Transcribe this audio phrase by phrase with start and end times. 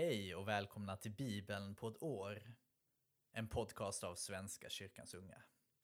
[0.00, 2.54] Hej och välkomna till Bibeln på ett år.
[3.32, 5.42] En podcast av Svenska kyrkans unga.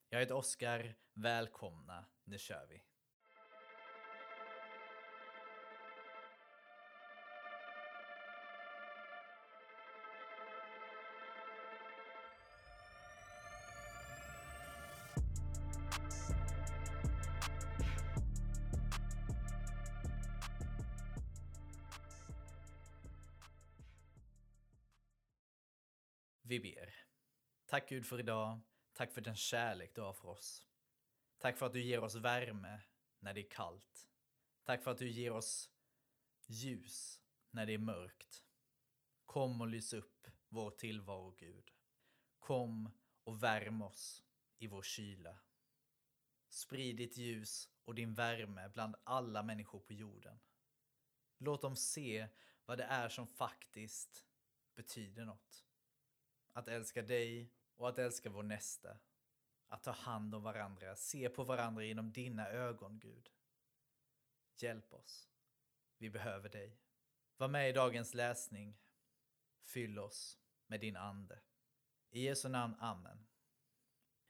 [0.08, 2.82] Jag heter Oskar, välkomna, nu kör vi.
[27.94, 28.60] Gud för idag.
[28.92, 30.66] Tack för den kärlek du har för oss.
[31.38, 32.80] Tack för att du ger oss värme
[33.18, 34.08] när det är kallt.
[34.64, 35.70] Tack för att du ger oss
[36.46, 38.44] ljus när det är mörkt.
[39.26, 41.70] Kom och lys upp vår tillvaro, Gud.
[42.38, 42.90] Kom
[43.24, 44.24] och värm oss
[44.58, 45.38] i vår kyla.
[46.48, 50.40] Sprid ditt ljus och din värme bland alla människor på jorden.
[51.38, 52.28] Låt dem se
[52.64, 54.26] vad det är som faktiskt
[54.74, 55.66] betyder något.
[56.52, 58.98] Att älska dig och att älska vår nästa.
[59.68, 63.30] Att ta hand om varandra, se på varandra genom dina ögon, Gud.
[64.56, 65.28] Hjälp oss.
[65.98, 66.78] Vi behöver dig.
[67.36, 68.78] Var med i dagens läsning.
[69.62, 71.40] Fyll oss med din ande.
[72.10, 73.26] I Jesu namn, Amen.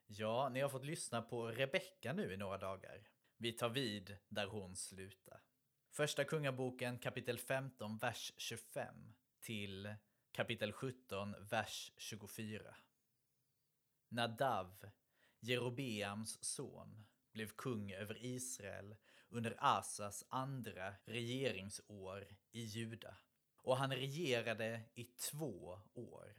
[0.07, 3.09] Ja, ni har fått lyssna på Rebecka nu i några dagar.
[3.37, 5.43] Vi tar vid där hon slutar.
[5.91, 9.95] Första Kungaboken kapitel 15, vers 25 till
[10.33, 12.75] kapitel 17, vers 24.
[14.15, 14.91] Nadav,
[15.41, 18.97] Jerobeams son, blev kung över Israel
[19.29, 23.17] under Asas andra regeringsår i Juda.
[23.57, 26.35] Och han regerade i två år.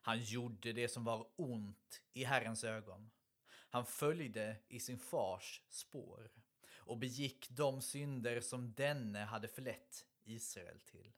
[0.00, 3.10] Han gjorde det som var ont i Herrens ögon.
[3.48, 6.30] Han följde i sin fars spår
[6.76, 11.12] och begick de synder som denne hade förlett Israel till.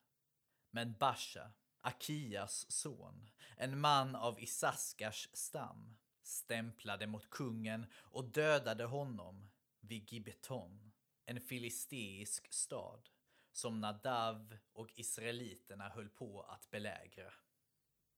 [0.70, 9.50] Men Basha, Akias son, en man av Isaskars stam, stämplade mot kungen och dödade honom
[9.80, 10.92] vid Gibeton,
[11.24, 13.08] en filisteisk stad
[13.52, 17.32] som Nadav och israeliterna höll på att belägra.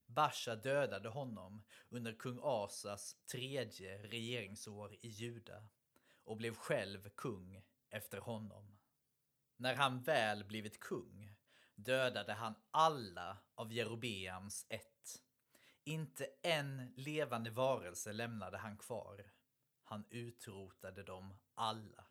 [0.06, 5.68] Basha dödade honom under kung Asas tredje regeringsår i Juda
[6.24, 8.78] och blev själv kung efter honom.
[9.56, 11.31] När han väl blivit kung
[11.74, 15.22] dödade han alla av Jerobeams ett.
[15.84, 19.32] Inte en levande varelse lämnade han kvar.
[19.84, 22.04] Han utrotade dem alla.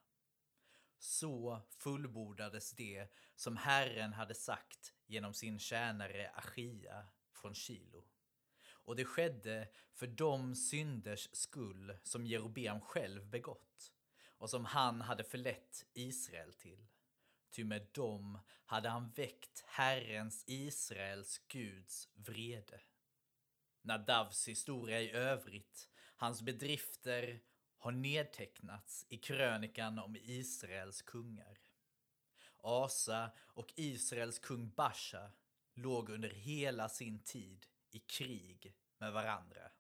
[1.00, 8.04] Så fullbordades det som Herren hade sagt genom sin tjänare Achia från Kilo.
[8.84, 13.92] Och det skedde för de synders skull som Jerobeam själv begått
[14.38, 16.88] och som han hade förlett Israel till.
[17.52, 22.82] Ty med dem hade han väckt Herrens, Israels Guds vrede.
[23.82, 27.42] Nadavs historia i övrigt, hans bedrifter,
[27.78, 31.60] har nedtecknats i krönikan om Israels kungar.
[32.58, 35.32] Asa och Israels kung Basha
[35.74, 39.72] låg under hela sin tid i krig med varandra.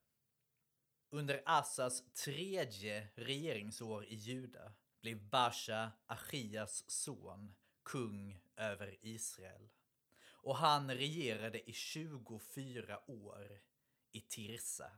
[1.09, 9.69] Under Assas tredje regeringsår i Juda blev Basha, Achias son, kung över Israel.
[10.43, 13.61] Och han regerade i 24 år
[14.11, 14.91] i Tirsa.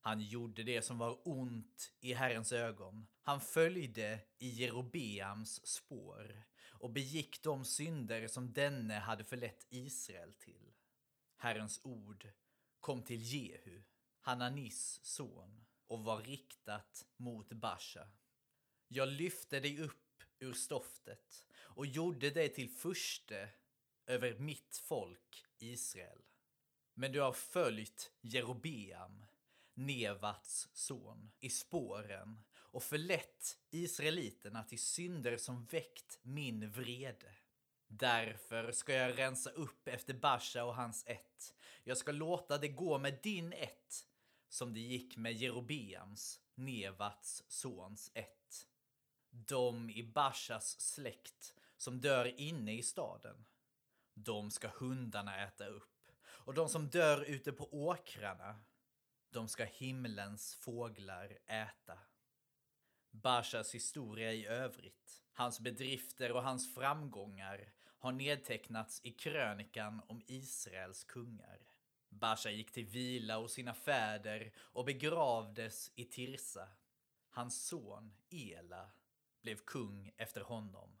[0.00, 3.06] Han gjorde det som var ont i Herrens ögon.
[3.22, 6.42] Han följde i Jerobeams spår
[6.80, 10.72] och begick de synder som denne hade förlett Israel till.
[11.36, 12.28] Herrens ord
[12.80, 13.82] kom till Jehu,
[14.20, 18.08] Hananis son, och var riktat mot Basha.
[18.88, 21.44] Jag lyfte dig upp ur stoftet
[21.78, 23.48] och gjorde dig till furste
[24.06, 26.22] över mitt folk Israel.
[26.94, 29.24] Men du har följt Jerobeam,
[29.74, 37.34] Nevats son, i spåren och förlett israeliterna till synder som väckt min vrede.
[37.86, 41.54] Därför ska jag rensa upp efter Basha och hans ett.
[41.84, 44.06] Jag ska låta det gå med din ett
[44.48, 48.66] som det gick med Jerobeams, Nevats sons ett.
[49.30, 53.46] De i Bashas släkt som dör inne i staden,
[54.14, 56.10] de ska hundarna äta upp.
[56.26, 58.60] Och de som dör ute på åkrarna,
[59.30, 61.98] de ska himlens fåglar äta.
[63.10, 71.04] Bashas historia i övrigt, hans bedrifter och hans framgångar har nedtecknats i krönikan om Israels
[71.04, 71.68] kungar.
[72.08, 76.68] Basha gick till vila hos sina fäder och begravdes i Tirsa.
[77.30, 78.90] Hans son Ela
[79.42, 80.98] blev kung efter honom.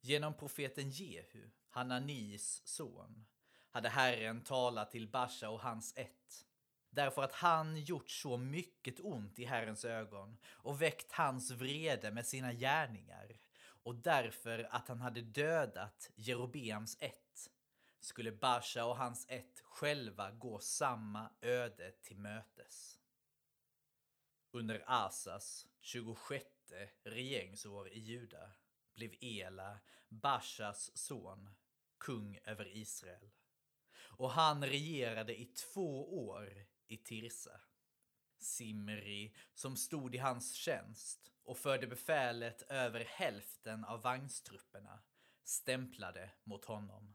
[0.00, 3.26] Genom profeten Jehu, Hananis son,
[3.70, 6.46] hade Herren talat till Basha och hans ett.
[6.90, 12.26] Därför att han gjort så mycket ont i Herrens ögon och väckt hans vrede med
[12.26, 17.50] sina gärningar och därför att han hade dödat Jerobeams ett
[18.00, 23.00] skulle Basha och hans ett själva gå samma öde till mötes.
[24.50, 26.44] Under Asas 26
[27.02, 28.52] regeringsår i Juda
[28.96, 29.78] blev Ela,
[30.08, 31.50] Bashas son,
[31.98, 33.30] kung över Israel.
[33.96, 37.60] Och han regerade i två år i Tirsa.
[38.38, 45.02] Simri, som stod i hans tjänst och förde befälet över hälften av vagnstrupperna,
[45.44, 47.14] stämplade mot honom.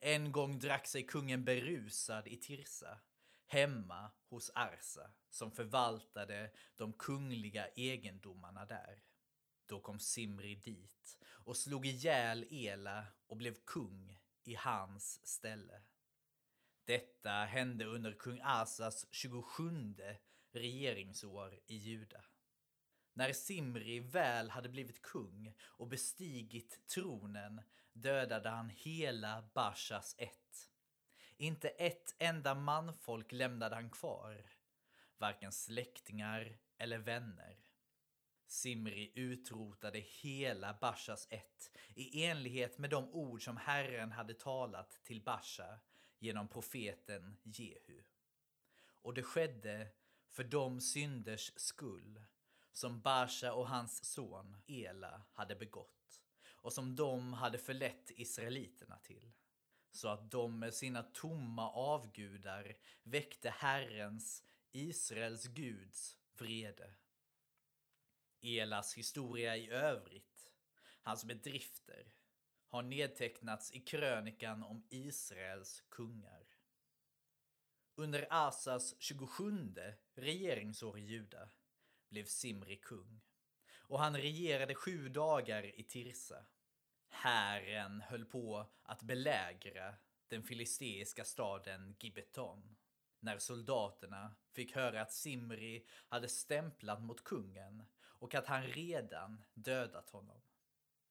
[0.00, 2.98] En gång drack sig kungen berusad i Tirsa,
[3.46, 9.02] hemma hos Arsa, som förvaltade de kungliga egendomarna där.
[9.70, 15.82] Då kom Simri dit och slog ihjäl Ela och blev kung i hans ställe.
[16.84, 19.94] Detta hände under kung Asas 27
[20.52, 22.24] regeringsår i Juda.
[23.12, 27.62] När Simri väl hade blivit kung och bestigit tronen
[27.92, 30.70] dödade han hela Bashas ett.
[31.36, 34.50] Inte ett enda manfolk lämnade han kvar,
[35.18, 37.69] varken släktingar eller vänner.
[38.50, 45.22] Simri utrotade hela Bashas ett i enlighet med de ord som Herren hade talat till
[45.22, 45.78] Basha
[46.18, 48.02] genom profeten Jehu.
[49.02, 49.88] Och det skedde
[50.30, 52.22] för de synders skull
[52.72, 56.20] som Basha och hans son Ela hade begått
[56.50, 59.32] och som de hade förlett israeliterna till.
[59.92, 66.94] Så att de med sina tomma avgudar väckte Herrens, Israels Guds, vrede.
[68.42, 70.50] Elas historia i övrigt,
[71.02, 72.12] hans bedrifter,
[72.66, 76.46] har nedtecknats i krönikan om Israels kungar.
[77.94, 79.74] Under Asas 27
[80.14, 81.48] regeringsår i Juda
[82.08, 83.20] blev Simri kung
[83.90, 86.46] och han regerade sju dagar i Tirsa.
[87.08, 89.94] Hären höll på att belägra
[90.28, 92.76] den filisteiska staden Gibeton
[93.20, 97.84] när soldaterna fick höra att Simri hade stämplat mot kungen
[98.20, 100.40] och att han redan dödat honom.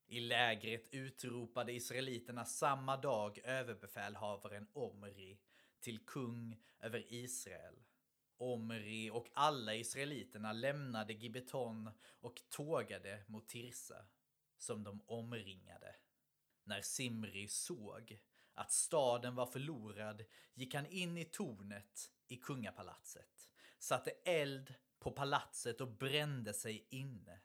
[0.06, 5.40] I lägret utropade israeliterna samma dag överbefälhavaren Omri
[5.80, 7.76] till kung över Israel.
[8.38, 14.06] Omri och alla israeliterna lämnade Gibeton och tågade mot Tirsa,
[14.58, 15.96] som de omringade.
[16.64, 18.20] När Simri såg
[18.54, 25.82] att staden var förlorad gick han in i tornet i kungapalatset, satte eld på palatset
[25.82, 27.40] och brände sig inne.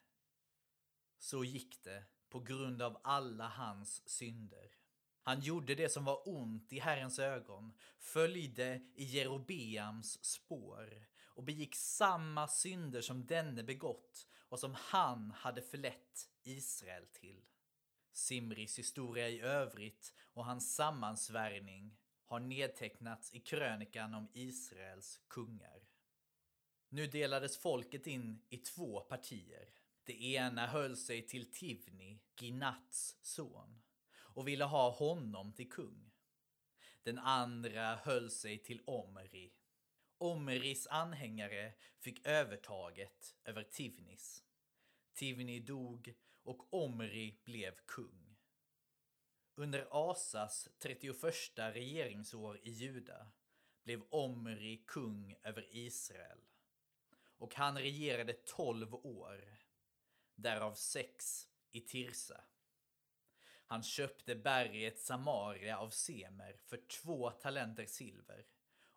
[1.18, 4.70] Så gick det på grund av alla hans synder.
[5.22, 11.74] Han gjorde det som var ont i Herrens ögon, följde i Jerobeams spår och begick
[11.74, 17.44] samma synder som denne begått och som han hade förlett Israel till.
[18.12, 21.96] Simris historia i övrigt och hans sammansvärjning
[22.26, 25.82] har nedtecknats i krönikan om Israels kungar.
[26.94, 29.68] Nu delades folket in i två partier.
[30.04, 33.82] Det ena höll sig till Tivni, Ginats son,
[34.16, 36.12] och ville ha honom till kung.
[37.02, 39.52] Den andra höll sig till Omri.
[40.18, 44.44] Omris anhängare fick övertaget över Tivnis.
[45.14, 48.36] Tivni dog och Omri blev kung.
[49.54, 51.16] Under Asas 31
[51.56, 53.26] regeringsår i Juda
[53.82, 56.38] blev Omri kung över Israel.
[57.38, 59.58] Och han regerade 12 år
[60.34, 62.44] därav sex i Tirsa.
[63.66, 68.46] Han köpte berget Samaria av Semer för två talenter silver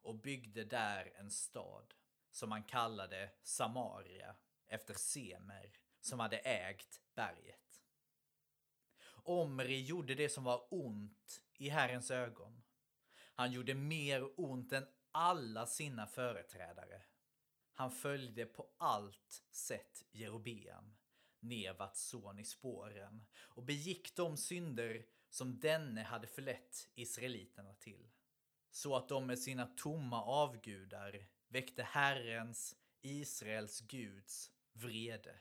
[0.02, 1.94] och byggde där en stad
[2.32, 4.36] som han kallade Samaria
[4.68, 7.84] efter Semer som hade ägt berget.
[9.24, 12.64] Omri gjorde det som var ont i Herrens ögon.
[13.36, 17.02] Han gjorde mer ont än alla sina företrädare.
[17.78, 20.96] Han följde på allt sätt Jerobeam
[21.40, 28.10] Nevats son i spåren och begick de synder som denne hade förlett israeliterna till.
[28.72, 35.40] Så att de med sina tomma avgudar väckte Herrens, Israels Guds, vrede.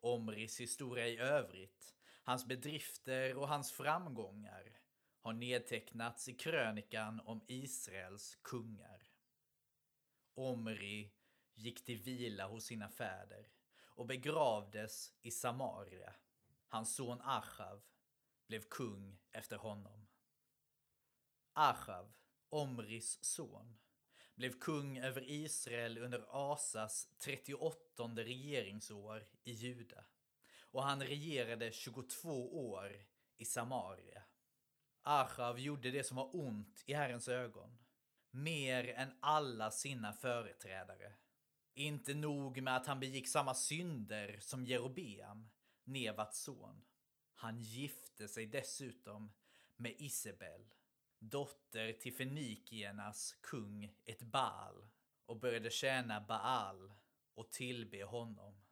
[0.00, 4.80] Omris historia i övrigt, hans bedrifter och hans framgångar
[5.20, 9.07] har nedtecknats i krönikan om Israels kungar.
[10.38, 11.12] Omri
[11.54, 13.48] gick till vila hos sina fäder
[13.84, 16.14] och begravdes i Samaria.
[16.66, 17.82] Hans son Achav
[18.46, 20.06] blev kung efter honom.
[21.52, 22.12] Achav,
[22.48, 23.78] Omris son,
[24.34, 30.04] blev kung över Israel under Asas 38 regeringsår i Juda
[30.70, 34.22] och han regerade 22 år i Samaria.
[35.02, 37.78] Achav gjorde det som var ont i Herrens ögon,
[38.30, 41.12] mer än alla sina företrädare.
[41.74, 45.50] Inte nog med att han begick samma synder som Jerobeam,
[45.84, 46.84] Nevats son.
[47.34, 49.32] Han gifte sig dessutom
[49.76, 50.68] med Isabel,
[51.18, 54.88] dotter till fenikiernas kung Etbaal
[55.26, 56.92] och började tjäna Baal
[57.34, 58.62] och tillbe honom.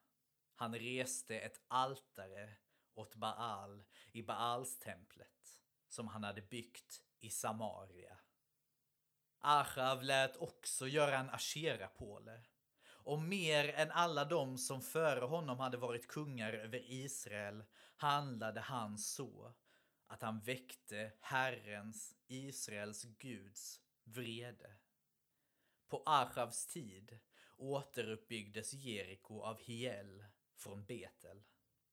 [0.55, 2.53] Han reste ett altare
[2.95, 8.19] åt Baal i Baals-templet som han hade byggt i Samaria.
[9.49, 12.43] Achav lät också göra en asherapåle
[12.89, 17.65] och mer än alla de som före honom hade varit kungar över Israel
[17.97, 19.55] handlade han så
[20.07, 24.77] att han väckte Herrens, Israels Guds vrede.
[25.89, 27.19] På Achavs tid
[27.57, 30.25] återuppbyggdes Jeriko av Hiel
[30.57, 31.43] från Betel.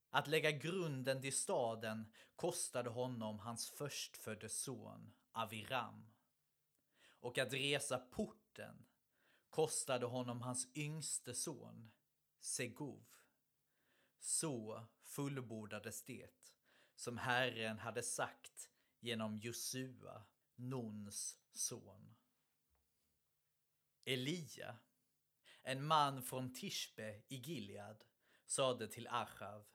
[0.10, 6.13] Att lägga grunden till staden kostade honom hans förstfödde son Aviram.
[7.24, 8.86] Och att resa porten
[9.50, 11.92] kostade honom hans yngste son
[12.40, 13.06] Segov.
[14.20, 16.52] Så fullbordades det
[16.96, 20.24] som Herren hade sagt genom Josua,
[20.56, 22.16] Nons son.
[24.06, 24.78] Elia,
[25.62, 28.04] en man från Tishbe i Gilead,
[28.46, 29.66] sade till Achav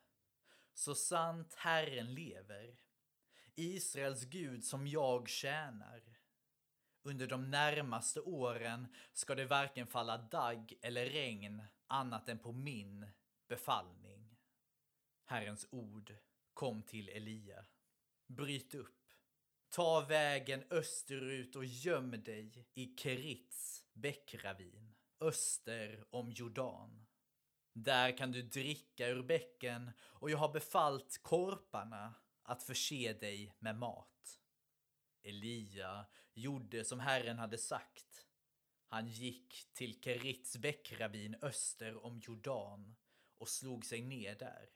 [0.75, 2.81] Så sant Herren lever,
[3.55, 6.18] Israels Gud som jag tjänar.
[7.09, 13.11] Under de närmaste åren ska det varken falla dagg eller regn annat än på min
[13.49, 14.37] befallning.
[15.25, 16.15] Herrens ord
[16.55, 17.65] kom till Elia.
[18.27, 19.05] Bryt upp.
[19.69, 27.07] Ta vägen österut och göm dig i Kerits bäckravin, öster om Jordan.
[27.73, 33.77] Där kan du dricka ur bäcken och jag har befallt korparna att förse dig med
[33.77, 34.39] mat.
[35.23, 36.07] Elia
[36.39, 38.27] gjorde som Herren hade sagt.
[38.87, 42.97] Han gick till Kerits bäckravin öster om Jordan
[43.39, 44.71] och slog sig ner där.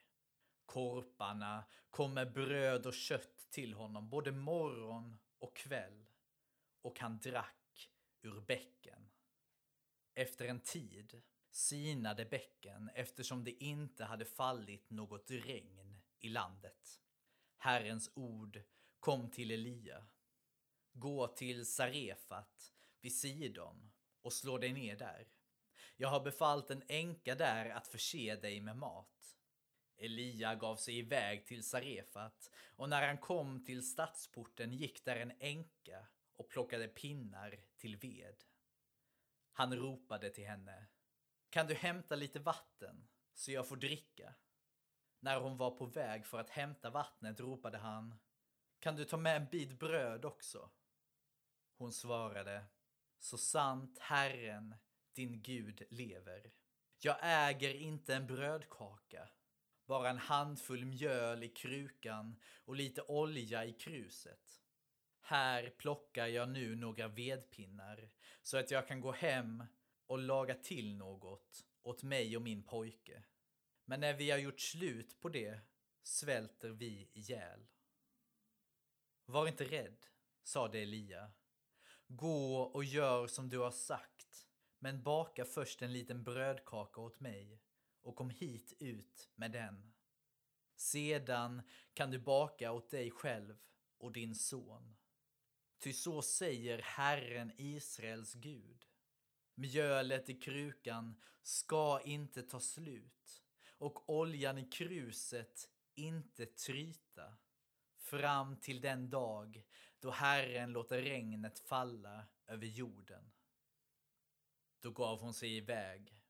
[0.64, 6.06] Korparna kom med bröd och kött till honom både morgon och kväll
[6.82, 7.90] och han drack
[8.22, 9.10] ur bäcken.
[10.14, 17.00] Efter en tid sinade bäcken eftersom det inte hade fallit något regn i landet.
[17.56, 18.62] Herrens ord
[19.00, 20.06] kom till Elia.
[20.92, 23.90] Gå till Sarefat vid Sidon
[24.22, 25.28] och slå dig ner där.
[25.96, 29.36] Jag har befallt en änka där att förse dig med mat.
[29.96, 35.32] Elia gav sig iväg till Sarefat och när han kom till stadsporten gick där en
[35.40, 36.06] änka
[36.36, 38.44] och plockade pinnar till ved.
[39.52, 40.86] Han ropade till henne.
[41.50, 44.34] Kan du hämta lite vatten så jag får dricka?
[45.20, 48.18] När hon var på väg för att hämta vattnet ropade han.
[48.78, 50.70] Kan du ta med en bit bröd också?
[51.82, 52.64] Hon svarade.
[53.18, 54.74] Så sant Herren,
[55.12, 56.52] din Gud, lever.
[56.98, 59.28] Jag äger inte en brödkaka
[59.86, 64.62] bara en handfull mjöl i krukan och lite olja i kruset.
[65.20, 68.10] Här plockar jag nu några vedpinnar
[68.42, 69.64] så att jag kan gå hem
[70.06, 73.22] och laga till något åt mig och min pojke.
[73.84, 75.60] Men när vi har gjort slut på det
[76.02, 77.66] svälter vi ihjäl.
[79.24, 80.06] Var inte rädd,
[80.42, 81.32] sade Elia.
[82.16, 84.46] Gå och gör som du har sagt,
[84.78, 87.62] men baka först en liten brödkaka åt mig
[88.02, 89.92] och kom hit ut med den.
[90.76, 91.62] Sedan
[91.94, 93.58] kan du baka åt dig själv
[93.98, 94.96] och din son.
[95.78, 98.86] Ty så säger Herren Israels Gud.
[99.54, 103.42] Mjölet i krukan ska inte ta slut
[103.78, 107.36] och oljan i kruset inte tryta
[107.98, 109.64] fram till den dag
[110.02, 113.32] då Herren låter regnet falla över jorden.
[114.80, 116.20] Då gav hon sig iväg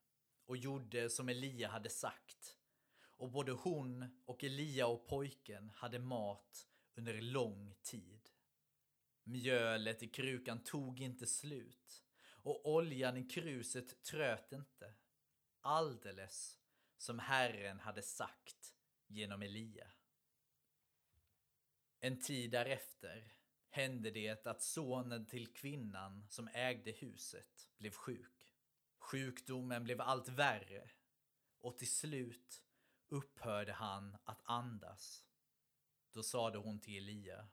[0.45, 2.57] och gjorde som Elia hade sagt.
[3.01, 8.29] Och både hon och Elia och pojken hade mat under lång tid.
[9.23, 14.93] Mjölet i krukan tog inte slut och oljan i kruset tröt inte.
[15.61, 16.59] Alldeles
[16.97, 18.75] som Herren hade sagt
[19.07, 19.91] genom Elia.
[21.99, 23.33] En tid därefter
[23.73, 28.53] hände det att sonen till kvinnan som ägde huset blev sjuk.
[28.99, 30.89] Sjukdomen blev allt värre
[31.61, 32.63] och till slut
[33.09, 35.23] upphörde han att andas.
[36.11, 37.47] Då sade hon till Elia.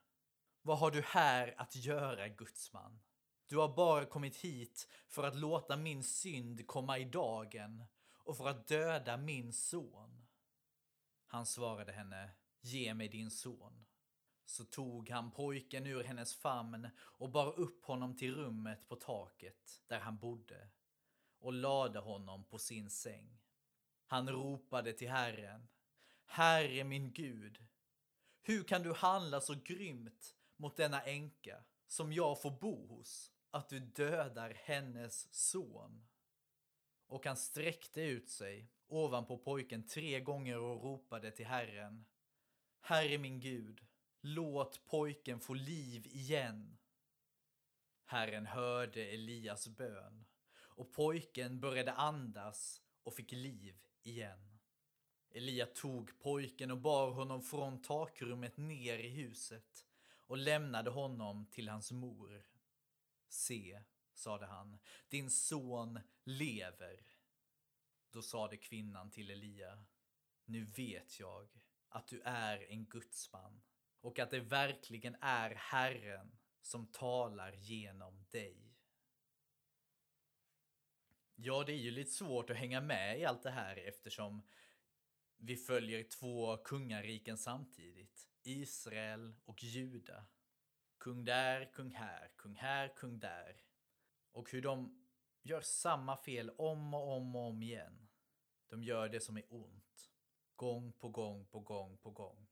[0.62, 3.00] Vad har du här att göra, gudsman?
[3.46, 7.84] Du har bara kommit hit för att låta min synd komma i dagen
[8.14, 10.26] och för att döda min son.
[11.26, 13.86] Han svarade henne, ge mig din son.
[14.50, 19.82] Så tog han pojken ur hennes famn och bar upp honom till rummet på taket
[19.86, 20.68] där han bodde
[21.38, 23.38] och lade honom på sin säng.
[24.06, 25.68] Han ropade till Herren.
[26.24, 27.64] Herre min Gud,
[28.42, 33.68] hur kan du handla så grymt mot denna änka som jag får bo hos, att
[33.68, 36.06] du dödar hennes son?
[37.06, 42.04] Och han sträckte ut sig ovanpå pojken tre gånger och ropade till Herren.
[42.80, 43.86] Herre min Gud,
[44.20, 46.78] låt pojken få liv igen.
[48.04, 54.58] Herren hörde Elias bön och pojken började andas och fick liv igen.
[55.30, 59.86] Elia tog pojken och bar honom från takrummet ner i huset
[60.26, 62.46] och lämnade honom till hans mor.
[63.28, 63.82] Se,
[64.14, 67.04] sade han, din son lever.
[68.10, 69.84] Då sade kvinnan till Elia,
[70.44, 71.48] nu vet jag
[71.88, 73.62] att du är en gudsman
[74.00, 78.70] och att det verkligen är Herren som talar genom dig.
[81.34, 84.42] Ja, det är ju lite svårt att hänga med i allt det här eftersom
[85.36, 88.28] vi följer två kungariken samtidigt.
[88.42, 90.26] Israel och Juda.
[90.98, 93.62] Kung där, kung här, kung här, kung där.
[94.32, 95.06] Och hur de
[95.42, 98.08] gör samma fel om och om och om igen.
[98.68, 100.10] De gör det som är ont.
[100.56, 102.49] Gång på gång på gång på gång.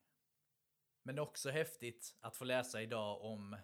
[1.08, 3.56] Men också häftigt att få läsa idag om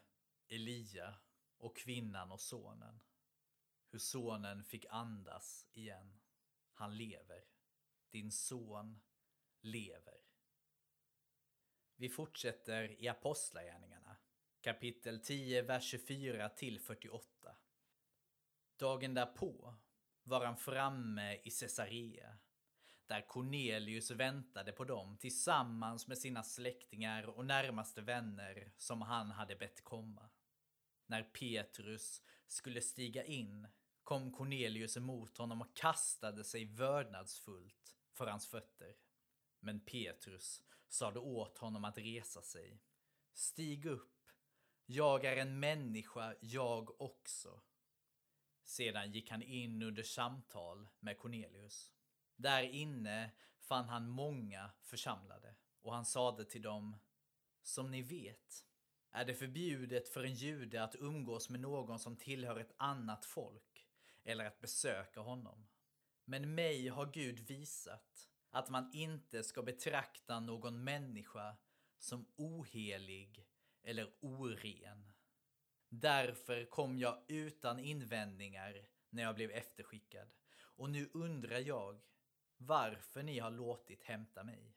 [0.49, 1.15] Elia
[1.59, 3.01] och kvinnan och sonen.
[3.91, 6.21] Hur sonen fick andas igen.
[6.73, 7.45] Han lever.
[8.11, 9.01] Din son
[9.61, 10.21] lever.
[11.97, 14.17] Vi fortsätter i Apostlagärningarna,
[14.61, 17.57] kapitel 10, vers 24 till 48.
[18.77, 19.75] Dagen därpå
[20.23, 22.39] var han framme i Caesarea,
[23.07, 29.57] där Cornelius väntade på dem tillsammans med sina släktingar och närmaste vänner som han hade
[29.57, 30.31] bett komma.
[31.07, 33.69] När Petrus skulle stiga in
[34.03, 38.97] kom Cornelius emot honom och kastade sig vördnadsfullt för hans fötter.
[39.61, 42.81] Men Petrus sade åt honom att resa sig.
[43.33, 44.31] Stig upp,
[44.87, 47.61] jag är en människa, jag också.
[48.65, 51.94] Sedan gick han in under samtal med Cornelius.
[52.37, 56.97] Där inne fann han många församlade och han sade till dem
[57.63, 58.65] Som ni vet
[59.11, 63.89] är det förbjudet för en jude att umgås med någon som tillhör ett annat folk
[64.25, 65.67] eller att besöka honom.
[66.25, 71.57] Men mig har Gud visat att man inte ska betrakta någon människa
[71.99, 73.47] som ohelig
[73.83, 75.13] eller oren.
[75.89, 82.01] Därför kom jag utan invändningar när jag blev efterskickad och nu undrar jag
[82.57, 84.77] varför ni har låtit hämta mig.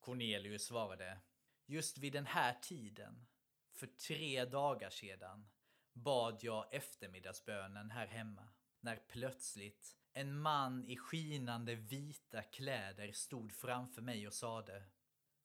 [0.00, 1.18] Cornelius svarade,
[1.66, 3.26] just vid den här tiden,
[3.72, 5.50] för tre dagar sedan,
[5.92, 8.48] bad jag eftermiddagsbönen här hemma,
[8.80, 14.84] när plötsligt en man i skinande vita kläder stod framför mig och sade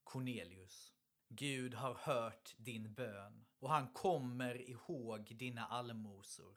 [0.04, 0.94] Cornelius,
[1.30, 6.56] Gud har hört din bön och han kommer ihåg dina allmosor.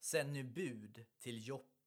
[0.00, 1.77] Sänd nu bud till Joppe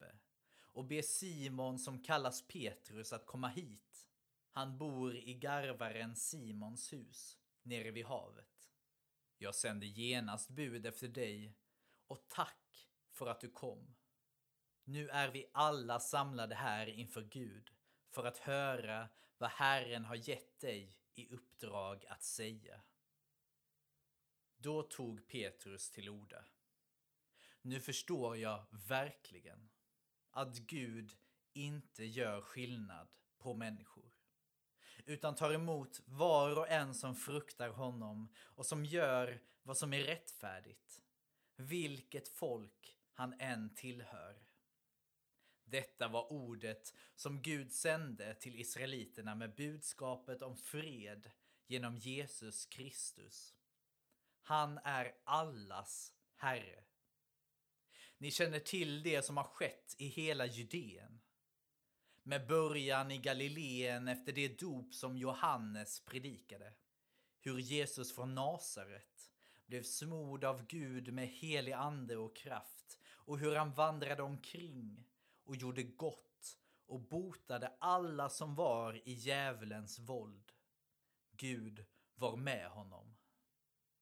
[0.72, 4.08] och be Simon som kallas Petrus att komma hit.
[4.50, 8.70] Han bor i garvaren Simons hus nere vid havet.
[9.38, 11.56] Jag sände genast bud efter dig
[12.06, 13.94] och tack för att du kom.
[14.84, 17.70] Nu är vi alla samlade här inför Gud
[18.10, 19.08] för att höra
[19.38, 22.82] vad Herren har gett dig i uppdrag att säga.
[24.56, 26.44] Då tog Petrus till orda.
[27.62, 29.68] Nu förstår jag verkligen
[30.32, 31.12] att Gud
[31.52, 34.12] inte gör skillnad på människor
[35.06, 40.02] utan tar emot var och en som fruktar honom och som gör vad som är
[40.02, 41.02] rättfärdigt,
[41.56, 44.42] vilket folk han än tillhör.
[45.64, 51.30] Detta var ordet som Gud sände till israeliterna med budskapet om fred
[51.66, 53.54] genom Jesus Kristus.
[54.42, 56.84] Han är allas Herre.
[58.22, 61.20] Ni känner till det som har skett i hela Judeen.
[62.22, 66.72] Med början i Galileen efter det dop som Johannes predikade.
[67.40, 69.32] Hur Jesus från Nasaret
[69.66, 75.04] blev smord av Gud med helig ande och kraft och hur han vandrade omkring
[75.44, 80.52] och gjorde gott och botade alla som var i djävulens våld.
[81.32, 83.16] Gud var med honom.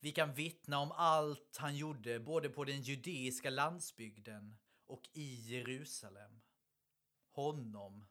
[0.03, 6.41] Vi kan vittna om allt han gjorde både på den judeiska landsbygden och i Jerusalem.
[7.31, 8.07] Honom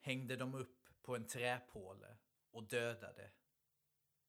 [0.00, 2.16] hängde de upp på en träpåle
[2.50, 3.30] och dödade.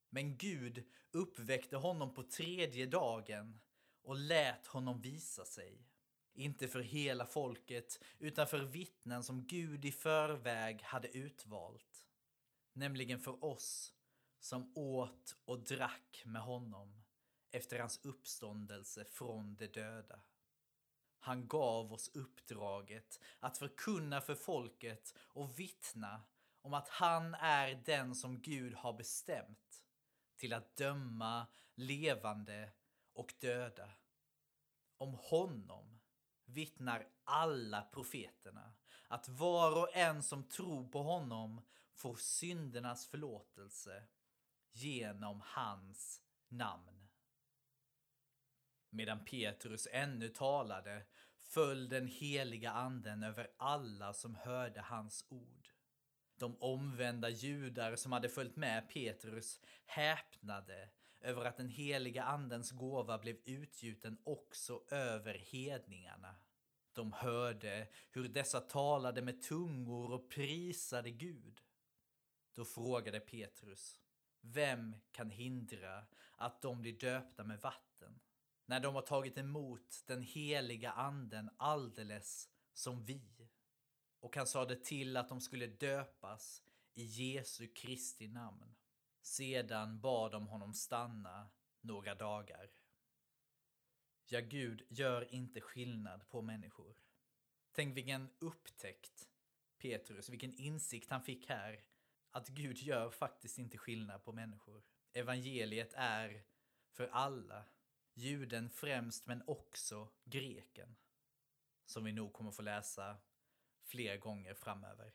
[0.09, 3.59] Men Gud uppväckte honom på tredje dagen
[4.01, 5.87] och lät honom visa sig.
[6.33, 12.05] Inte för hela folket, utan för vittnen som Gud i förväg hade utvalt.
[12.73, 13.93] Nämligen för oss
[14.43, 17.03] som åt och drack med honom
[17.51, 20.21] efter hans uppståndelse från de döda.
[21.19, 26.21] Han gav oss uppdraget att förkunna för folket och vittna
[26.61, 29.83] om att han är den som Gud har bestämt
[30.37, 32.71] till att döma levande
[33.13, 33.89] och döda.
[34.97, 35.99] Om honom
[36.45, 38.73] vittnar alla profeterna
[39.07, 41.61] att var och en som tror på honom
[41.93, 44.03] får syndernas förlåtelse
[44.73, 47.09] genom hans namn.
[48.89, 51.05] Medan Petrus ännu talade
[51.39, 55.69] föll den heliga anden över alla som hörde hans ord.
[56.35, 60.89] De omvända judar som hade följt med Petrus häpnade
[61.21, 66.35] över att den heliga andens gåva blev utgjuten också över hedningarna.
[66.93, 71.61] De hörde hur dessa talade med tungor och prisade Gud.
[72.53, 74.02] Då frågade Petrus,
[74.43, 76.05] vem kan hindra
[76.37, 78.19] att de blir döpta med vatten
[78.65, 83.49] när de har tagit emot den heliga anden alldeles som vi?
[84.19, 88.75] Och han sade till att de skulle döpas i Jesu Kristi namn.
[89.21, 91.49] Sedan bad de honom stanna
[91.81, 92.71] några dagar.
[94.25, 96.95] Ja, Gud gör inte skillnad på människor.
[97.71, 99.27] Tänk vilken upptäckt
[99.77, 101.83] Petrus, vilken insikt han fick här.
[102.35, 104.83] Att Gud gör faktiskt inte skillnad på människor.
[105.13, 106.43] Evangeliet är
[106.91, 107.65] för alla.
[108.13, 110.95] Juden främst, men också greken.
[111.85, 113.17] Som vi nog kommer få läsa
[113.83, 115.13] fler gånger framöver.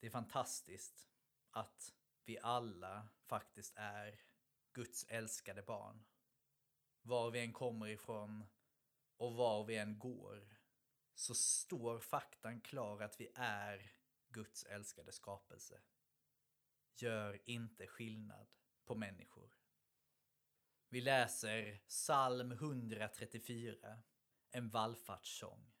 [0.00, 1.08] Det är fantastiskt
[1.50, 4.20] att vi alla faktiskt är
[4.72, 6.04] Guds älskade barn.
[7.02, 8.44] Var vi än kommer ifrån
[9.16, 10.56] och var vi än går
[11.14, 13.92] så står faktan klar att vi är
[14.28, 15.80] Guds älskade skapelse.
[17.02, 18.46] Gör inte skillnad
[18.84, 19.50] på människor.
[20.88, 24.02] Vi läser psalm 134,
[24.50, 25.72] en vallfartssång.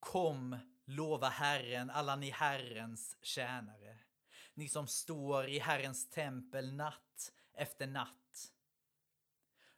[0.00, 3.98] Kom, lova Herren, alla ni Herrens tjänare
[4.54, 8.52] ni som står i Herrens tempel natt efter natt.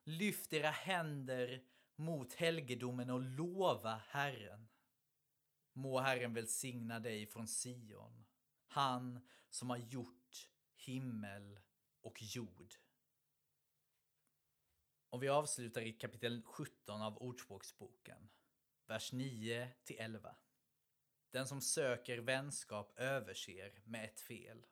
[0.04, 1.62] Lyft era händer
[1.96, 4.68] mot helgedomen och lova Herren.
[5.72, 8.24] Må Herren välsigna dig från Sion,
[8.66, 10.23] han som har gjort
[10.86, 11.60] himmel
[12.00, 12.74] och jord.
[15.10, 18.30] Och vi avslutar i kapitel 17 av Ordspråksboken,
[18.86, 20.36] vers 9 till 11.
[21.30, 24.66] Den som söker vänskap överser med ett fel.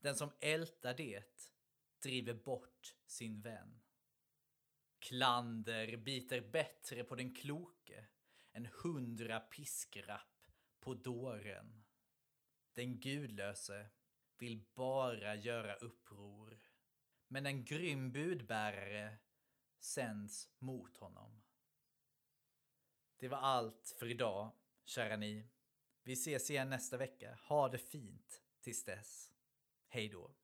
[0.00, 1.52] Den som ältar det
[2.02, 3.80] driver bort sin vän.
[4.98, 8.06] Klander biter bättre på den kloke
[8.52, 10.46] än hundra piskrapp
[10.80, 11.84] på dåren.
[12.72, 13.90] Den gudlöse
[14.40, 16.60] vill bara göra uppror,
[17.28, 19.18] men en grym budbärare
[19.78, 21.42] sänds mot honom.
[23.16, 24.52] Det var allt för idag,
[24.84, 25.48] kära ni.
[26.02, 27.38] Vi ses igen nästa vecka.
[27.42, 29.32] Ha det fint tills dess.
[29.88, 30.34] Hej då.